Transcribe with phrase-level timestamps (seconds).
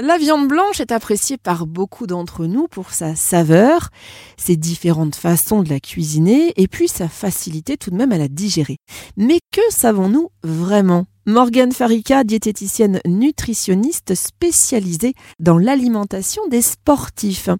[0.00, 3.88] La viande blanche est appréciée par beaucoup d'entre nous pour sa saveur,
[4.36, 8.28] ses différentes façons de la cuisiner et puis sa facilité tout de même à la
[8.28, 8.76] digérer.
[9.16, 11.06] Mais que savons-nous vraiment?
[11.28, 17.50] Morgane Farika, diététicienne nutritionniste spécialisée dans l'alimentation des sportifs.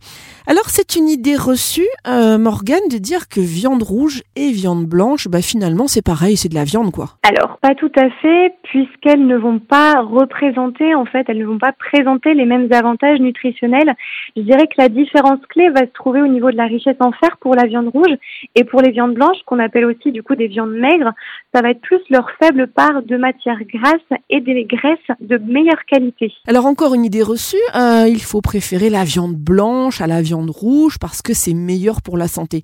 [0.46, 5.28] Alors c'est une idée reçue, euh, Morgane, de dire que viande rouge et viande blanche,
[5.28, 7.18] bah, finalement c'est pareil, c'est de la viande quoi.
[7.22, 11.58] Alors pas tout à fait, puisqu'elles ne vont pas représenter, en fait, elles ne vont
[11.58, 13.92] pas présenter les mêmes avantages nutritionnels.
[14.34, 17.12] Je dirais que la différence clé va se trouver au niveau de la richesse en
[17.12, 18.16] fer pour la viande rouge
[18.54, 21.12] et pour les viandes blanches, qu'on appelle aussi du coup des viandes maigres,
[21.54, 25.84] ça va être plus leur faible part de matière grasses et des graisses de meilleure
[25.86, 26.32] qualité.
[26.46, 30.50] Alors encore une idée reçue, euh, il faut préférer la viande blanche à la viande
[30.50, 32.62] rouge parce que c'est meilleur pour la santé.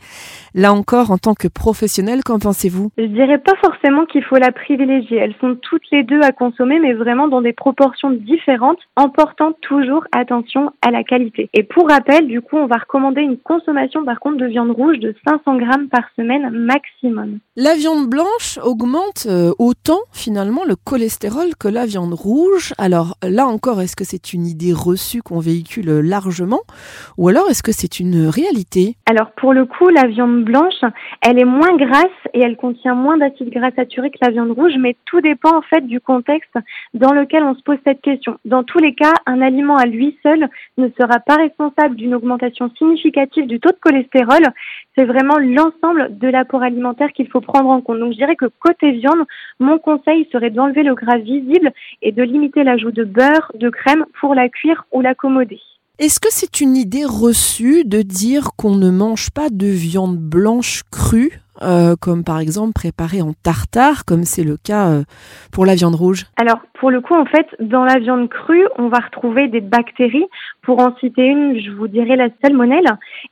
[0.54, 2.90] Là encore, en tant que professionnel, qu'en pensez-vous?
[2.98, 5.18] Je dirais pas forcément qu'il faut la privilégier.
[5.18, 9.52] Elles sont toutes les deux à consommer, mais vraiment dans des proportions différentes, en portant
[9.60, 11.48] toujours attention à la qualité.
[11.54, 14.98] Et pour rappel, du coup, on va recommander une consommation par contre de viande rouge
[14.98, 17.38] de 500 grammes par semaine maximum.
[17.56, 22.72] La viande blanche augmente euh, autant finalement le cholestérol que la viande rouge.
[22.78, 26.60] Alors là encore, est-ce que c'est une idée reçue qu'on véhicule largement
[27.18, 28.96] ou alors est-ce que c'est une réalité?
[29.06, 30.82] Alors pour le coup, la viande blanche,
[31.22, 34.74] elle est moins grasse et elle contient moins d'acides gras saturés que la viande rouge,
[34.78, 36.54] mais tout dépend en fait du contexte
[36.92, 38.38] dans lequel on se pose cette question.
[38.44, 42.70] Dans tous les cas, un aliment à lui seul ne sera pas responsable d'une augmentation
[42.76, 44.42] significative du taux de cholestérol.
[44.96, 47.98] C'est vraiment l'ensemble de l'apport alimentaire qu'il faut prendre en compte.
[47.98, 49.24] Donc je dirais que côté viande,
[49.58, 54.04] mon conseil serait d'enlever le gras visible et de limiter l'ajout de beurre, de crème
[54.20, 55.60] pour la cuire ou l'accommoder.
[55.98, 60.82] Est-ce que c'est une idée reçue de dire qu'on ne mange pas de viande blanche
[60.90, 61.43] crue?
[61.62, 65.02] Euh, comme par exemple préparée en tartare, comme c'est le cas euh,
[65.52, 68.88] pour la viande rouge Alors, pour le coup, en fait, dans la viande crue, on
[68.88, 70.26] va retrouver des bactéries.
[70.62, 72.86] Pour en citer une, je vous dirais la salmonelle.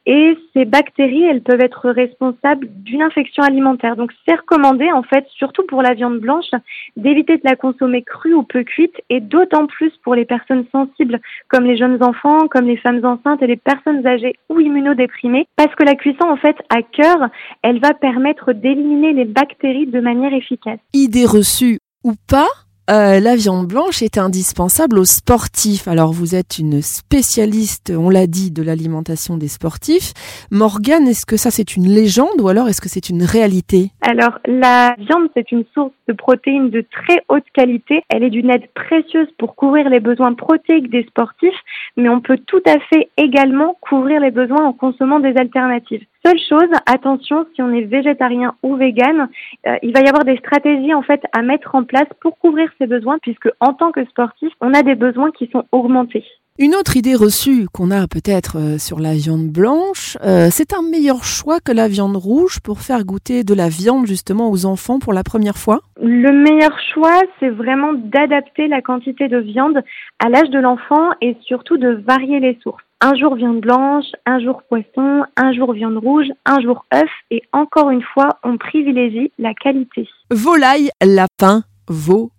[0.06, 3.96] Et ces bactéries, elles peuvent être responsables d'une infection alimentaire.
[3.96, 6.50] Donc, c'est recommandé, en fait, surtout pour la viande blanche,
[6.96, 11.20] d'éviter de la consommer crue ou peu cuite, et d'autant plus pour les personnes sensibles,
[11.48, 15.74] comme les jeunes enfants, comme les femmes enceintes et les personnes âgées ou immunodéprimées, parce
[15.74, 17.28] que la cuisson, en fait, à cœur,
[17.62, 20.78] elle va permettre permettre d'éliminer les bactéries de manière efficace.
[20.92, 22.48] Idée reçue ou pas,
[22.90, 25.88] euh, la viande blanche est indispensable aux sportifs.
[25.88, 30.12] Alors vous êtes une spécialiste, on l'a dit, de l'alimentation des sportifs.
[30.50, 33.92] Morgane, est-ce que ça c'est une légende ou alors est-ce que c'est une réalité?
[34.02, 38.02] Alors la viande c'est une source de protéines de très haute qualité.
[38.10, 41.60] Elle est d'une aide précieuse pour couvrir les besoins protéiques des sportifs,
[41.96, 46.04] mais on peut tout à fait également couvrir les besoins en consommant des alternatives.
[46.24, 49.28] Seule chose, attention, si on est végétarien ou vegan,
[49.66, 52.70] euh, il va y avoir des stratégies en fait à mettre en place pour couvrir
[52.78, 56.24] ses besoins, puisque en tant que sportif, on a des besoins qui sont augmentés.
[56.58, 60.82] Une autre idée reçue qu'on a peut-être euh, sur la viande blanche, euh, c'est un
[60.82, 64.98] meilleur choix que la viande rouge pour faire goûter de la viande justement aux enfants
[64.98, 65.80] pour la première fois?
[65.98, 69.82] Le meilleur choix, c'est vraiment d'adapter la quantité de viande
[70.22, 72.84] à l'âge de l'enfant et surtout de varier les sources.
[73.00, 77.42] Un jour viande blanche, un jour poisson, un jour viande rouge, un jour œuf et
[77.54, 80.06] encore une fois, on privilégie la qualité.
[80.30, 82.30] Volaille, lapin, veau,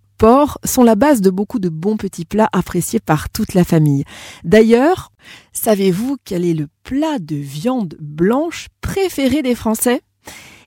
[0.64, 4.04] sont la base de beaucoup de bons petits plats appréciés par toute la famille.
[4.42, 5.12] D'ailleurs,
[5.52, 10.00] savez-vous quel est le plat de viande blanche préféré des Français?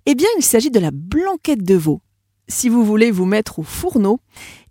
[0.05, 2.01] Eh bien, il s'agit de la blanquette de veau.
[2.47, 4.19] Si vous voulez vous mettre au fourneau,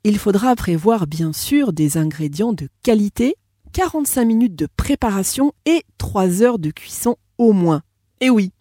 [0.05, 3.35] il faudra prévoir bien sûr des ingrédients de qualité
[3.73, 7.83] 45 minutes de préparation et 3 heures de cuisson au moins.
[8.21, 8.53] Et oui,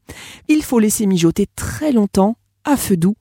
[0.47, 3.15] il faut laisser mijoter très longtemps à feu doux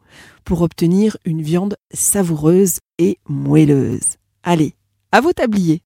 [0.45, 4.17] pour obtenir une viande savoureuse et moelleuse.
[4.43, 4.75] Allez,
[5.13, 5.83] à vos tabliers